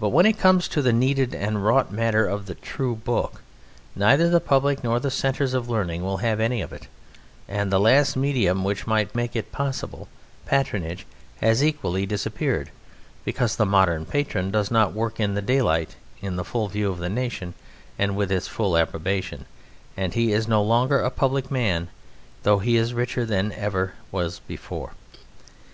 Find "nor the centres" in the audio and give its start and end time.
4.82-5.52